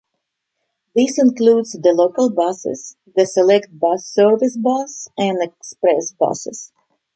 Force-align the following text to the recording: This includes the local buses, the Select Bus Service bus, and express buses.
This 0.95 1.19
includes 1.19 1.73
the 1.73 1.91
local 1.93 2.31
buses, 2.31 2.95
the 3.15 3.27
Select 3.27 3.67
Bus 3.71 4.03
Service 4.07 4.57
bus, 4.57 5.07
and 5.15 5.37
express 5.43 6.11
buses. 6.13 6.71